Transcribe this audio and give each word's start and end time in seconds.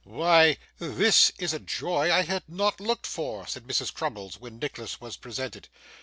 'Why 0.03 0.57
this 0.79 1.31
is 1.37 1.53
indeed 1.53 1.63
a 1.63 1.67
joy 1.73 2.11
I 2.11 2.23
had 2.23 2.45
not 2.49 2.79
looked 2.79 3.05
for!' 3.05 3.45
said 3.45 3.67
Mrs. 3.67 3.93
Crummles, 3.93 4.39
when 4.39 4.57
Nicholas 4.57 4.99
was 4.99 5.15
presented. 5.15 5.67